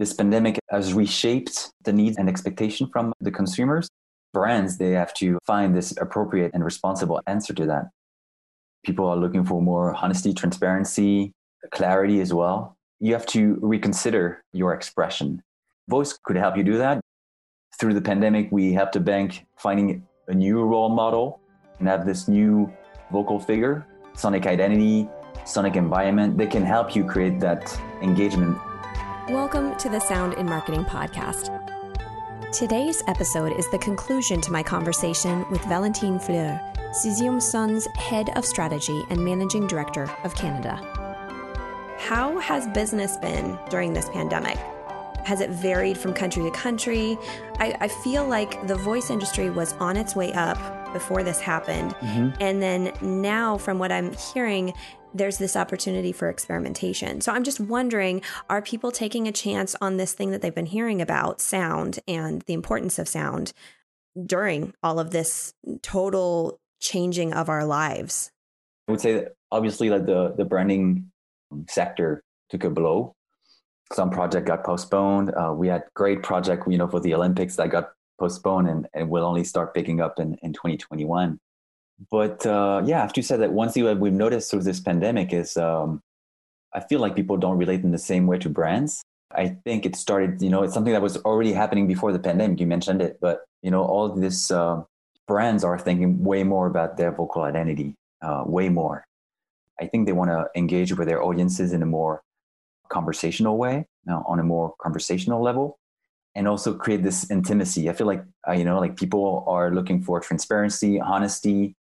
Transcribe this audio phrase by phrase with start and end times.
[0.00, 3.86] This pandemic has reshaped the needs and expectation from the consumers.
[4.32, 7.90] Brands, they have to find this appropriate and responsible answer to that.
[8.82, 11.32] People are looking for more honesty, transparency,
[11.70, 12.78] clarity as well.
[12.98, 15.42] You have to reconsider your expression.
[15.86, 17.02] Voice could help you do that.
[17.78, 21.40] Through the pandemic, we helped the bank finding a new role model
[21.78, 22.72] and have this new
[23.12, 25.10] vocal figure, sonic identity,
[25.44, 26.38] sonic environment.
[26.38, 28.56] They can help you create that engagement
[29.30, 31.50] Welcome to the Sound in Marketing Podcast.
[32.50, 36.60] Today's episode is the conclusion to my conversation with Valentin Fleur,
[36.90, 40.74] Sixième Son's Head of Strategy and Managing Director of Canada.
[41.96, 44.58] How has business been during this pandemic?
[45.24, 47.16] Has it varied from country to country?
[47.60, 50.58] I, I feel like the voice industry was on its way up
[50.92, 51.94] before this happened.
[52.00, 52.42] Mm-hmm.
[52.42, 54.74] And then now, from what I'm hearing,
[55.14, 57.20] there's this opportunity for experimentation.
[57.20, 60.66] So I'm just wondering are people taking a chance on this thing that they've been
[60.66, 63.52] hearing about sound and the importance of sound
[64.26, 68.30] during all of this total changing of our lives?
[68.88, 71.10] I would say that obviously like the the branding
[71.68, 73.14] sector took a blow.
[73.92, 75.32] Some project got postponed.
[75.34, 77.90] Uh, we had great project, you know, for the Olympics that got
[78.20, 81.40] postponed and, and will only start picking up in, in 2021
[82.10, 85.32] but uh, yeah, after you said that, one thing that we've noticed through this pandemic
[85.32, 86.00] is um,
[86.72, 89.02] I feel like people don't relate in the same way to brands.
[89.32, 92.58] I think it started, you know, it's something that was already happening before the pandemic.
[92.58, 94.82] You mentioned it, but you know, all this uh,
[95.28, 99.04] brands are thinking way more about their vocal identity, uh, way more.
[99.80, 102.22] I think they want to engage with their audiences in a more
[102.90, 105.78] conversational way, know, on a more conversational level,
[106.34, 107.88] and also create this intimacy.
[107.88, 111.76] I feel like uh, you know, like people are looking for transparency, honesty,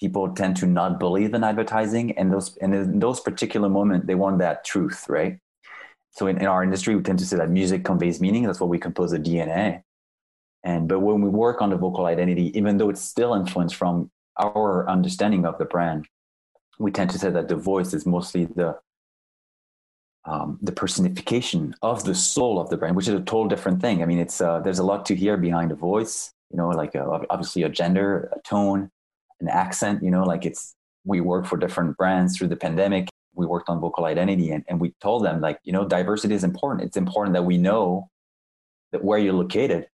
[0.00, 4.14] people tend to not believe in advertising and those and in those particular moments they
[4.14, 5.38] want that truth right
[6.10, 8.68] so in, in our industry we tend to say that music conveys meaning that's what
[8.68, 9.82] we compose the dna
[10.64, 14.10] and but when we work on the vocal identity even though it's still influenced from
[14.38, 16.06] our understanding of the brand
[16.78, 18.76] we tend to say that the voice is mostly the
[20.26, 24.02] um, the personification of the soul of the brand, which is a total different thing.
[24.02, 26.32] I mean, it's uh, there's a lot to hear behind a voice.
[26.50, 28.90] You know, like uh, obviously a gender, a tone,
[29.40, 30.74] an accent, you know, like it's,
[31.04, 33.08] we work for different brands through the pandemic.
[33.34, 36.44] We worked on vocal identity and, and we told them like, you know, diversity is
[36.44, 36.86] important.
[36.86, 38.08] It's important that we know
[38.92, 39.88] that where you're located.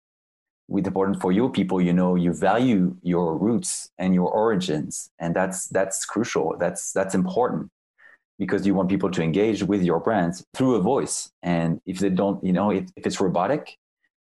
[0.72, 5.10] It's important for your people, you know, you value your roots and your origins.
[5.18, 6.56] And that's, that's crucial.
[6.60, 7.72] That's, that's important
[8.38, 11.32] because you want people to engage with your brands through a voice.
[11.42, 13.78] And if they don't, you know, if, if it's robotic,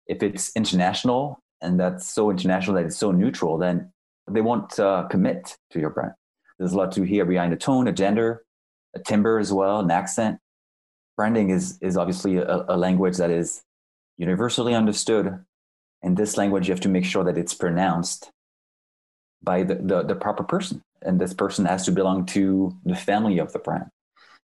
[0.06, 3.92] if it's international and that's so international that it's so neutral, then
[4.31, 6.12] they won't uh, commit to your brand.
[6.59, 8.45] There's a lot to hear behind a tone, a gender,
[8.95, 10.39] a timbre as well, an accent.
[11.17, 13.63] Branding is, is obviously a, a language that is
[14.17, 15.45] universally understood.
[16.03, 18.31] In this language, you have to make sure that it's pronounced
[19.43, 20.83] by the, the, the proper person.
[21.03, 23.87] And this person has to belong to the family of the brand.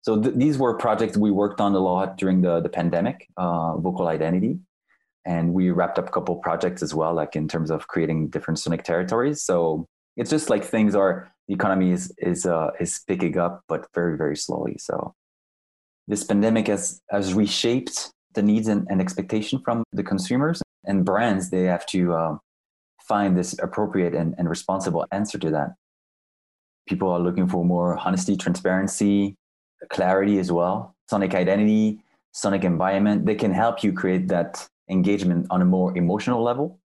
[0.01, 3.77] So th- these were projects we worked on a lot during the, the pandemic, uh,
[3.77, 4.59] vocal identity
[5.25, 8.59] and we wrapped up a couple projects as well like in terms of creating different
[8.59, 9.43] sonic territories.
[9.43, 9.85] So
[10.17, 14.17] it's just like things are the economy is is uh, is picking up but very
[14.17, 14.77] very slowly.
[14.79, 15.13] So
[16.07, 21.49] this pandemic has has reshaped the needs and, and expectation from the consumers and brands.
[21.49, 22.37] They have to uh,
[23.01, 25.73] find this appropriate and, and responsible answer to that.
[26.87, 29.35] People are looking for more honesty transparency
[29.89, 30.93] clarity as well.
[31.09, 31.99] Sonic identity
[32.31, 36.79] sonic environment they can help you create that engagement on a more emotional level,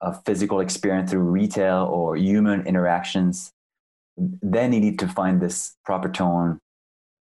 [0.00, 3.52] a physical experience through retail or human interactions,
[4.16, 6.58] then you need to find this proper tone,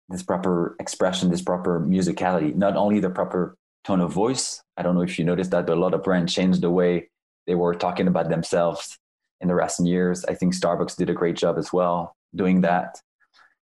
[0.07, 4.61] this proper expression, this proper musicality, not only the proper tone of voice.
[4.77, 7.09] I don't know if you noticed that, but a lot of brands changed the way
[7.47, 8.97] they were talking about themselves
[9.41, 10.25] in the recent years.
[10.25, 13.01] I think Starbucks did a great job as well doing that.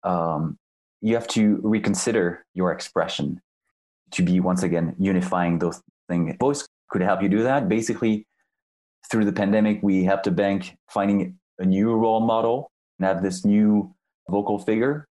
[0.05, 0.59] Um,
[1.01, 3.41] you have to reconsider your expression
[4.13, 5.81] to be once again unifying those
[6.13, 6.37] thing.
[6.41, 7.69] Voice could help you do that.
[7.69, 8.27] Basically,
[9.11, 13.45] through the pandemic, we helped the bank finding a new role model and have this
[13.45, 13.95] new
[14.29, 15.07] vocal figure.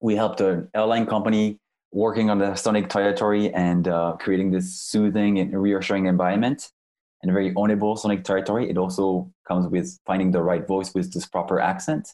[0.00, 1.58] We helped an airline company
[1.92, 6.70] working on the sonic territory and uh, creating this soothing and reassuring environment
[7.22, 8.68] and a very ownable sonic territory.
[8.68, 12.08] It also comes with finding the right voice with this proper accent.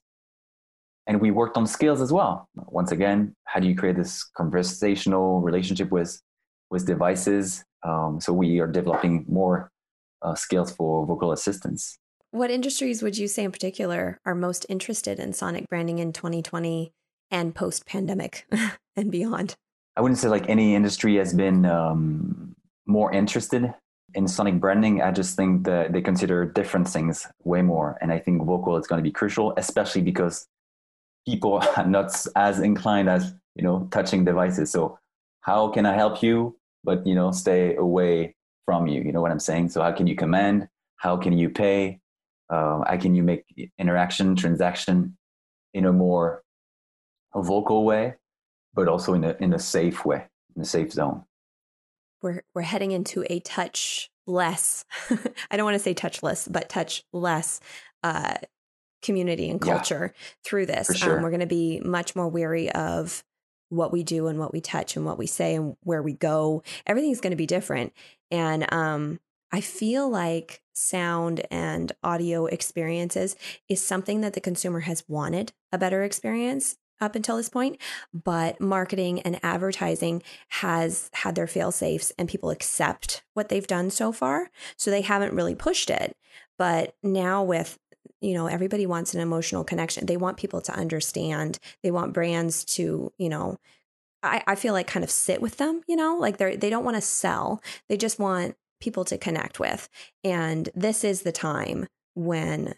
[1.06, 2.48] And we worked on skills as well.
[2.54, 6.20] Once again, how do you create this conversational relationship with
[6.70, 9.70] with devices um, so we are developing more
[10.22, 11.98] uh, skills for vocal assistance.
[12.30, 16.92] What industries would you say in particular are most interested in sonic branding in 2020
[17.30, 18.46] and post pandemic
[18.96, 19.54] and beyond?
[19.96, 22.54] I wouldn't say like any industry has been um,
[22.86, 23.72] more interested
[24.14, 25.02] in sonic branding.
[25.02, 27.98] I just think that they consider different things way more.
[28.00, 30.46] And I think vocal is going to be crucial, especially because
[31.26, 34.70] people are not as inclined as, you know, touching devices.
[34.70, 34.98] So
[35.40, 36.57] how can I help you?
[36.84, 39.02] But, you know, stay away from you.
[39.02, 39.70] You know what I'm saying?
[39.70, 40.68] So how can you command?
[40.96, 42.00] How can you pay?
[42.50, 43.44] Uh, how can you make
[43.78, 45.16] interaction, transaction
[45.74, 46.42] in a more
[47.34, 48.14] a vocal way,
[48.74, 50.26] but also in a in a safe way,
[50.56, 51.24] in a safe zone.
[52.22, 54.84] We're we're heading into a touch less.
[55.50, 57.60] I don't want to say touchless, but touch less
[58.02, 58.36] uh,
[59.02, 60.94] community and culture yeah, through this.
[60.96, 61.16] Sure.
[61.16, 63.24] Um, we're going to be much more weary of
[63.68, 66.62] what we do and what we touch and what we say and where we go.
[66.86, 67.92] Everything's going to be different.
[68.30, 69.20] And um,
[69.52, 73.36] I feel like sound and audio experiences
[73.68, 77.80] is something that the consumer has wanted a better experience up until this point,
[78.12, 83.90] but marketing and advertising has had their fail safes and people accept what they've done
[83.90, 84.50] so far.
[84.76, 86.16] So they haven't really pushed it.
[86.56, 87.78] But now with
[88.20, 90.06] you know everybody wants an emotional connection.
[90.06, 91.58] They want people to understand.
[91.82, 93.58] They want brands to you know
[94.22, 96.16] I, I feel like kind of sit with them you know?
[96.16, 97.62] Like they're they don't want to sell.
[97.88, 99.88] They just want people to connect with.
[100.22, 102.74] And this is the time when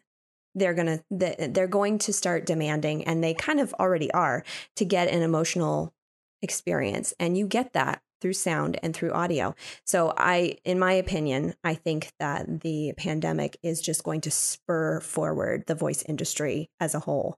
[0.54, 4.44] they're going to they're going to start demanding and they kind of already are
[4.76, 5.94] to get an emotional
[6.43, 7.12] experience.
[7.20, 9.55] And you get that through sound and through audio.
[9.84, 15.00] So I in my opinion, I think that the pandemic is just going to spur
[15.00, 17.37] forward the voice industry as a whole.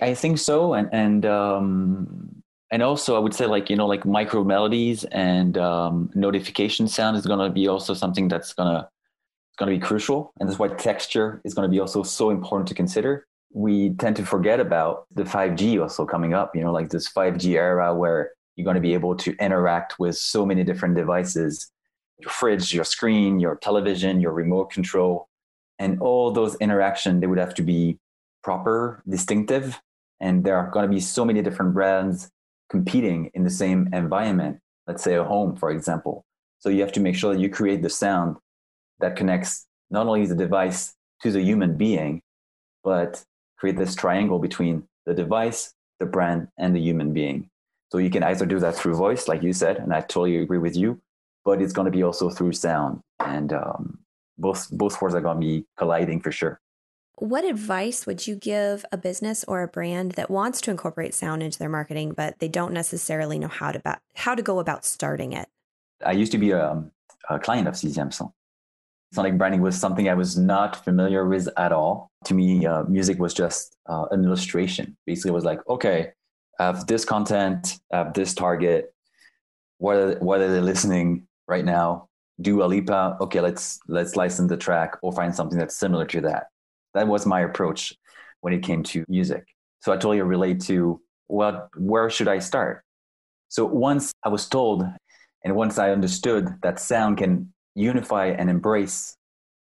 [0.00, 4.06] I think so and and um and also I would say like you know like
[4.06, 8.88] micro melodies and um notification sound is going to be also something that's going to
[9.52, 10.32] it's going to be crucial.
[10.40, 13.26] And that's why texture is going to be also so important to consider.
[13.52, 17.52] We tend to forget about the 5G also coming up, you know, like this 5G
[17.52, 21.70] era where you're going to be able to interact with so many different devices
[22.22, 25.28] your fridge, your screen, your television, your remote control.
[25.78, 27.98] And all those interactions, they would have to be
[28.44, 29.80] proper, distinctive.
[30.20, 32.30] And there are going to be so many different brands
[32.70, 34.60] competing in the same environment.
[34.86, 36.24] Let's say a home, for example.
[36.60, 38.36] So you have to make sure that you create the sound
[39.00, 42.22] that connects not only the device to the human being,
[42.84, 43.24] but
[43.58, 47.50] create this triangle between the device, the brand, and the human being.
[47.92, 50.56] So you can either do that through voice, like you said, and I totally agree
[50.56, 50.98] with you,
[51.44, 53.98] but it's going to be also through sound, and um,
[54.38, 56.58] both both worlds are going to be colliding for sure.
[57.16, 61.42] What advice would you give a business or a brand that wants to incorporate sound
[61.42, 65.34] into their marketing, but they don't necessarily know how to how to go about starting
[65.34, 65.50] it?
[66.02, 66.82] I used to be a,
[67.28, 68.32] a client of Sixième Son,
[69.12, 72.10] Sonic branding was something I was not familiar with at all.
[72.24, 74.96] To me, uh, music was just uh, an illustration.
[75.04, 76.12] Basically, it was like, okay,
[76.66, 78.94] have this content, have this target.
[79.78, 82.08] What are, what are they listening right now?
[82.40, 83.16] Dua Lipa.
[83.20, 86.46] Okay, let's let's license the track or find something that's similar to that.
[86.94, 87.92] That was my approach
[88.40, 89.44] when it came to music.
[89.80, 92.84] So I totally relate to well, where should I start?
[93.48, 94.84] So once I was told,
[95.44, 99.16] and once I understood that sound can unify and embrace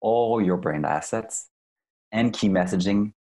[0.02, 1.50] all your brand assets
[2.12, 3.14] and key messaging,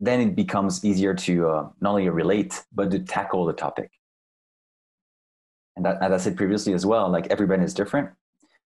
[0.00, 3.90] then it becomes easier to uh, not only relate, but to tackle the topic.
[5.76, 8.10] And that, as I said previously as well, like every brand is different.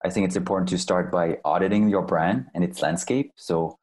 [0.03, 3.31] I think it's important to start by auditing your brand and its landscape.
[3.35, 3.77] So,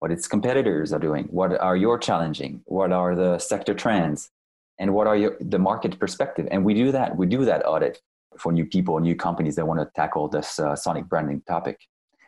[0.00, 4.30] what its competitors are doing, what are your challenging, what are the sector trends,
[4.78, 6.46] and what are your, the market perspective.
[6.50, 7.16] And we do that.
[7.16, 8.00] We do that audit
[8.38, 11.80] for new people, new companies that want to tackle this uh, sonic branding topic.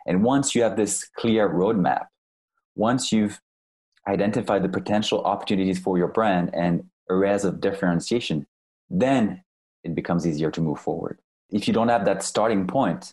[0.07, 2.07] And once you have this clear roadmap,
[2.77, 3.41] once you've
[4.09, 8.47] identified the potential opportunities for your brand and areas of differentiation,
[8.91, 9.43] then
[9.85, 11.19] it becomes easier to move forward.
[11.51, 13.13] If you don't have that starting point,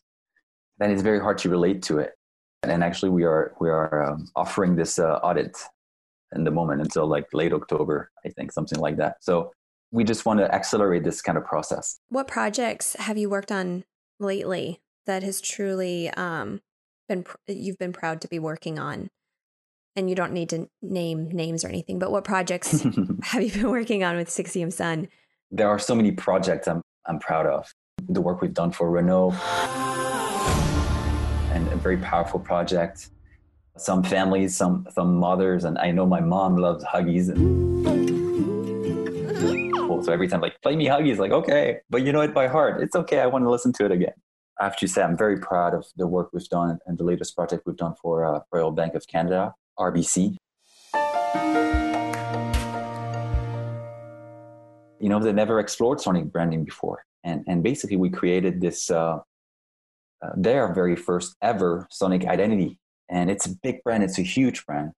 [0.80, 2.14] then it's very hard to relate to it.
[2.64, 5.58] And actually, we are we are um, offering this uh, audit
[6.34, 9.18] in the moment until like late October, I think, something like that.
[9.22, 9.52] So
[9.92, 12.00] we just want to accelerate this kind of process.
[12.10, 13.84] What projects have you worked on
[14.20, 16.62] lately that has truly um,
[17.08, 19.10] been you've been proud to be working on?
[19.96, 22.82] And you don't need to name names or anything, but what projects
[23.24, 25.08] have you been working on with Sixième Son?
[25.52, 27.72] There are so many projects I'm I'm proud of.
[28.10, 29.34] The work we've done for Renault
[31.54, 33.10] and a very powerful project.
[33.78, 37.30] Some families, some some mothers, and I know my mom loves Huggies.
[37.30, 37.74] And,
[40.04, 42.82] so every time, like, play me Huggies, like, okay, but you know it by heart.
[42.82, 43.20] It's okay.
[43.20, 44.14] I want to listen to it again.
[44.60, 47.36] I have to say, I'm very proud of the work we've done and the latest
[47.36, 50.38] project we've done for uh, Royal Bank of Canada, RBC.
[55.04, 57.04] you know, they never explored sonic branding before.
[57.26, 59.18] And, and basically we created this, uh,
[60.24, 62.80] uh, their very first ever sonic identity.
[63.10, 64.04] And it's a big brand.
[64.04, 64.94] It's a huge brand.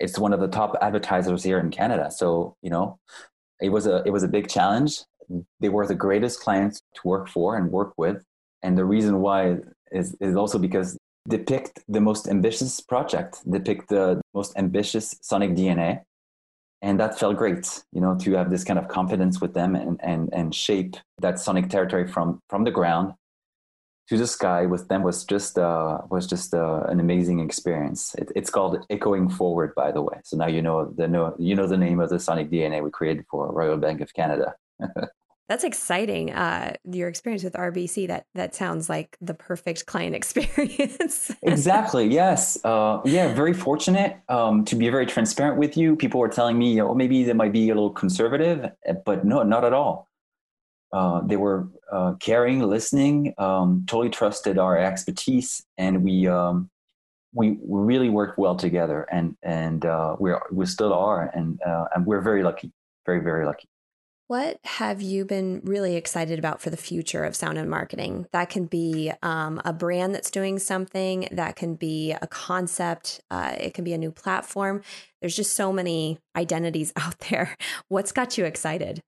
[0.00, 2.10] It's one of the top advertisers here in Canada.
[2.10, 2.98] So, you know,
[3.60, 5.02] it was a, it was a big challenge.
[5.60, 8.20] They were the greatest clients to work for and work with.
[8.64, 9.58] And the reason why
[9.92, 13.38] is, is also because picked the most ambitious project.
[13.50, 16.02] depict the most ambitious Sonic DNA.
[16.82, 19.98] And that felt great, you know, to have this kind of confidence with them and,
[20.02, 23.14] and, and shape that Sonic territory from, from the ground
[24.08, 28.14] to the sky with them was just uh, was just uh, an amazing experience.
[28.16, 30.20] It, it's called Echoing Forward, by the way.
[30.24, 33.24] So now you know the you know the name of the Sonic DNA we created
[33.30, 34.54] for Royal Bank of Canada.
[35.48, 36.32] That's exciting.
[36.32, 41.30] Uh, your experience with RBC that that sounds like the perfect client experience.
[41.42, 42.06] exactly.
[42.06, 42.58] Yes.
[42.64, 43.34] Uh, yeah.
[43.34, 45.96] Very fortunate um, to be very transparent with you.
[45.96, 48.70] People were telling me, oh, maybe they might be a little conservative,
[49.04, 50.08] but no, not at all.
[50.94, 56.70] Uh, they were uh, caring, listening, um, totally trusted our expertise, and we um,
[57.32, 62.06] we really worked well together, and and uh, we we still are, and uh, and
[62.06, 62.70] we're very lucky,
[63.06, 63.68] very very lucky.
[64.26, 68.24] What have you been really excited about for the future of sound and marketing?
[68.32, 73.54] That can be um, a brand that's doing something, that can be a concept, uh,
[73.60, 74.80] it can be a new platform.
[75.20, 77.54] There's just so many identities out there.
[77.88, 79.02] What's got you excited?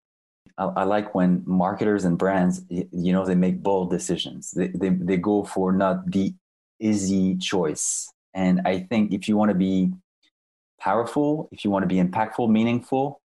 [0.58, 4.50] I, like when marketers and brands, you know, they make bold decisions.
[4.50, 6.34] They, they, they go for not the
[6.78, 8.10] easy choice.
[8.34, 9.92] And I think if you want to be
[10.78, 13.20] powerful, if you want to be impactful, meaningful,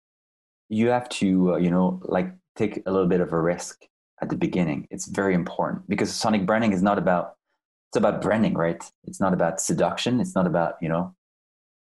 [0.70, 3.86] you have to, uh, you know, like take a little bit of a risk
[4.22, 4.86] at the beginning.
[4.90, 7.34] It's very important because sonic branding is not about
[7.88, 8.80] it's about branding, right?
[9.04, 10.20] It's not about seduction.
[10.20, 11.14] It's not about you know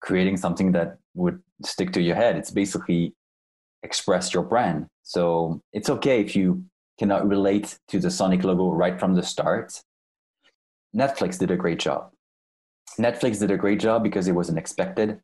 [0.01, 2.35] creating something that would stick to your head.
[2.35, 3.13] It's basically
[3.83, 4.87] express your brand.
[5.03, 6.63] So it's okay if you
[6.97, 9.81] cannot relate to the Sonic logo right from the start.
[10.95, 12.11] Netflix did a great job.
[12.99, 15.19] Netflix did a great job because it was unexpected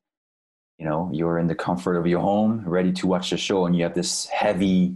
[0.77, 3.75] you know you're in the comfort of your home ready to watch the show and
[3.75, 4.95] you have this heavy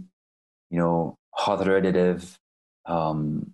[0.70, 2.38] you know authoritative
[2.86, 3.52] um,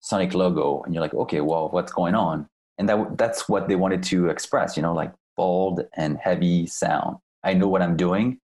[0.00, 2.46] sonic logo and you're like okay well what's going on?
[2.78, 7.16] And that that's what they wanted to express you know like bold and heavy sound.
[7.42, 8.38] I know what i'm doing.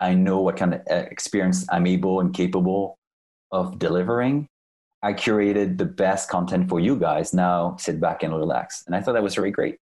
[0.00, 2.98] I know what kind of uh, experience i'm able and capable
[3.52, 4.48] of delivering.
[5.02, 7.32] I curated the best content for you guys.
[7.32, 8.82] Now sit back and relax.
[8.86, 9.76] And i thought that was really great.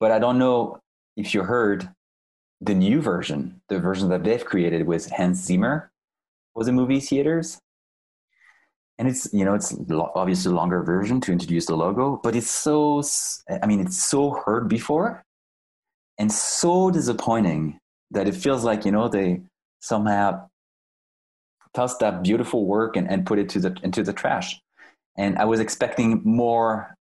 [0.00, 0.80] But i don't know
[1.16, 1.88] if you heard
[2.60, 5.90] the new version, the version that they've created with Hans Zimmer,
[6.54, 7.58] was in movie theaters.
[8.98, 12.50] And it's, you know, it's obviously a longer version to introduce the logo, but it's
[12.50, 13.02] so,
[13.62, 15.22] I mean, it's so heard before
[16.18, 17.78] and so disappointing
[18.10, 19.42] that it feels like, you know, they
[19.80, 20.48] somehow
[21.74, 24.58] tossed that beautiful work and, and put it to the, into the trash.
[25.18, 26.94] And I was expecting more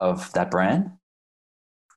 [0.00, 0.92] of that brand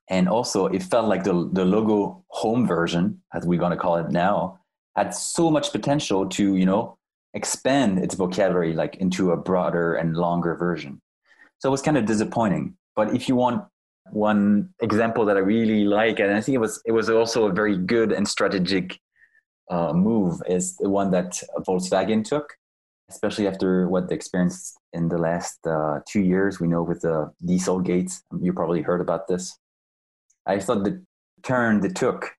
[0.08, 3.96] and also it felt like the, the logo home version as we're going to call
[3.96, 4.58] it now
[4.96, 6.96] had so much potential to you know
[7.34, 11.00] expand its vocabulary like into a broader and longer version.
[11.60, 12.76] So it was kind of disappointing.
[12.94, 13.64] But if you want
[14.10, 17.52] one example that i really like and i think it was it was also a
[17.52, 18.98] very good and strategic
[19.70, 22.52] uh, move is the one that volkswagen took
[23.12, 27.30] especially after what they experienced in the last uh, two years we know with the
[27.44, 28.22] diesel gates.
[28.40, 29.58] You probably heard about this
[30.46, 31.02] I thought the
[31.42, 32.32] turn they took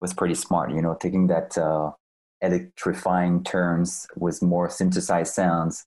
[0.00, 0.70] was pretty smart.
[0.72, 1.92] You know, taking that uh,
[2.40, 5.84] electrifying turns with more synthesized sounds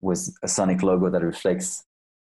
[0.00, 1.84] was a sonic logo that reflects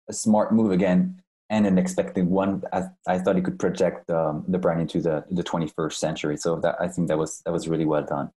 [0.09, 2.63] a smart move again and an expected one.
[2.73, 6.37] I, I thought it could project um, the brand into the the 21st century.
[6.37, 8.31] So that I think that was that was really well done.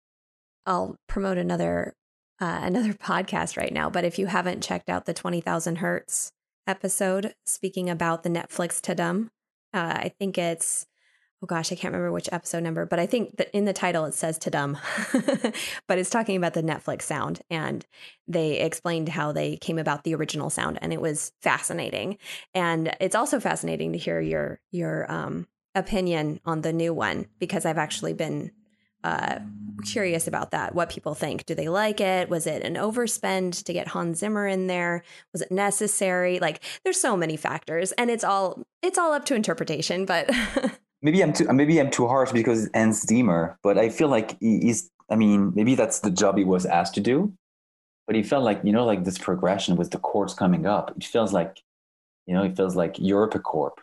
[0.65, 1.93] I'll promote another
[2.41, 6.31] uh, another podcast right now, but if you haven't checked out the 20,000 hertz
[6.65, 9.29] episode speaking about the Netflix Tadum,
[9.73, 10.85] uh, I think it's
[11.43, 14.05] oh gosh, I can't remember which episode number, but I think that in the title
[14.05, 14.77] it says Tadum,
[15.87, 17.41] but it's talking about the Netflix sound.
[17.49, 17.85] And
[18.29, 22.17] they explained how they came about the original sound, and it was fascinating.
[22.53, 27.65] And it's also fascinating to hear your your um, opinion on the new one because
[27.65, 28.51] I've actually been
[29.03, 29.39] uh,
[29.83, 30.73] curious about that.
[30.73, 31.45] What people think?
[31.45, 32.29] Do they like it?
[32.29, 35.03] Was it an overspend to get Hans Zimmer in there?
[35.31, 36.39] Was it necessary?
[36.39, 40.05] Like, there's so many factors, and it's all it's all up to interpretation.
[40.05, 40.29] But
[41.01, 44.89] maybe I'm too maybe I'm too harsh because Hans Zimmer, but I feel like he's.
[45.09, 47.33] I mean, maybe that's the job he was asked to do,
[48.07, 50.93] but he felt like you know, like this progression with the chords coming up.
[50.95, 51.61] It feels like,
[52.25, 52.97] you know, it feels like
[53.43, 53.81] Corp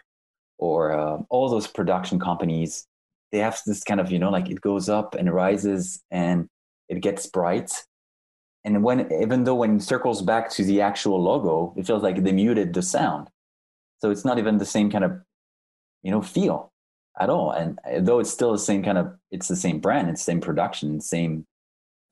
[0.58, 2.86] or uh, all those production companies
[3.32, 6.48] they have this kind of you know like it goes up and rises and
[6.88, 7.72] it gets bright.
[8.64, 12.22] And when even though when it circles back to the actual logo, it feels like
[12.22, 13.28] they muted the sound.
[14.00, 15.12] So it's not even the same kind of
[16.02, 16.72] you know feel
[17.18, 17.52] at all.
[17.52, 20.40] And uh, though it's still the same kind of it's the same brand, it's same
[20.40, 21.46] production, same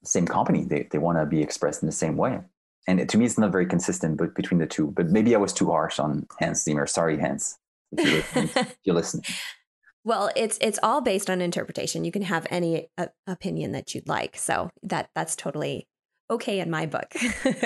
[0.05, 0.65] same company.
[0.65, 2.41] They they want to be expressed in the same way.
[2.87, 4.87] And it, to me, it's not very consistent but between the two.
[4.87, 6.87] But maybe I was too harsh on Hans Zimmer.
[6.87, 7.59] Sorry, Hans,
[7.93, 8.51] if listening.
[8.57, 9.25] if you're listening.
[10.05, 12.05] Well, it's it's all based on interpretation.
[12.05, 15.87] You can have any uh, opinion that you'd like, so that that's totally
[16.31, 17.13] okay in my book.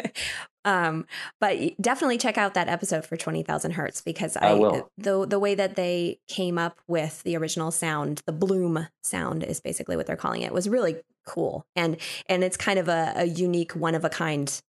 [0.65, 1.07] um,
[1.41, 5.39] but definitely check out that episode for twenty thousand hertz because I, I the the
[5.39, 10.07] way that they came up with the original sound, the bloom sound is basically what
[10.07, 11.97] they're calling it, was really cool and
[12.27, 14.61] and it's kind of a, a unique one of a kind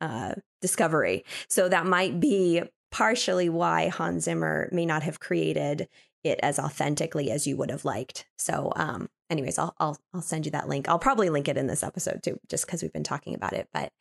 [0.00, 1.24] uh, discovery.
[1.48, 5.88] So that might be partially why Hans Zimmer may not have created
[6.26, 8.26] it as authentically as you would have liked.
[8.36, 10.88] So, um, anyways, I'll I'll I'll send you that link.
[10.88, 13.68] I'll probably link it in this episode too, just because we've been talking about it.
[13.72, 13.92] But,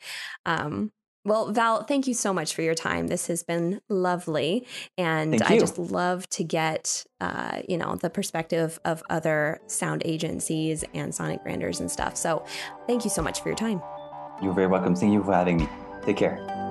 [0.45, 0.91] um,
[1.23, 3.07] well, Val, thank you so much for your time.
[3.07, 4.67] This has been lovely,
[4.97, 10.83] and I just love to get uh, you know the perspective of other sound agencies
[10.93, 12.15] and sonic branders and stuff.
[12.17, 12.45] So,
[12.87, 13.81] thank you so much for your time.
[14.41, 14.95] You're very welcome.
[14.95, 15.69] Thank you for having me.
[16.03, 16.64] Take care.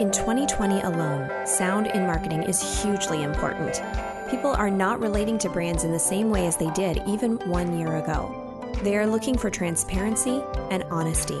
[0.00, 3.82] In 2020 alone, sound in marketing is hugely important.
[4.30, 7.78] People are not relating to brands in the same way as they did even one
[7.78, 8.72] year ago.
[8.82, 11.38] They are looking for transparency and honesty.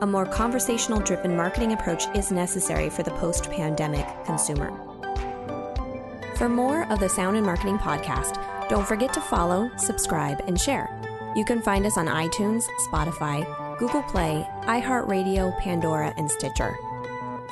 [0.00, 4.72] A more conversational driven marketing approach is necessary for the post pandemic consumer.
[6.34, 8.36] For more of the Sound in Marketing podcast,
[8.68, 10.90] don't forget to follow, subscribe, and share.
[11.36, 13.46] You can find us on iTunes, Spotify,
[13.78, 16.76] Google Play, iHeartRadio, Pandora, and Stitcher.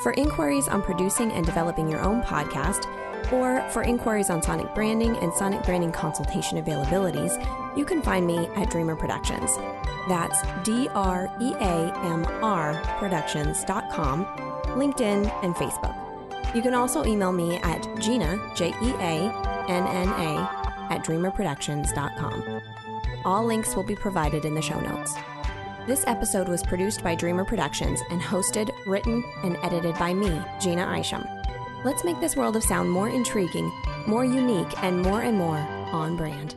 [0.02, 2.86] For inquiries on producing and developing your own podcast,
[3.30, 7.36] or for inquiries on sonic branding and sonic branding consultation availabilities,
[7.76, 9.50] you can find me at Dreamr Productions.
[10.08, 14.24] That's D R E A M R Productions.com,
[14.68, 15.94] LinkedIn, and Facebook.
[16.54, 20.48] You can also email me at Jeanna, J E A N N A,
[20.90, 22.62] at dreamrproductions.com.
[23.26, 25.14] All links will be provided in the show notes.
[25.86, 30.28] This episode was produced by Dreamr Productions and hosted, written, and edited by me,
[30.60, 31.26] Jeanna Isham.
[31.84, 33.72] Let's make this world of sound more intriguing,
[34.06, 35.56] more unique, and more and more
[35.90, 36.54] on brand.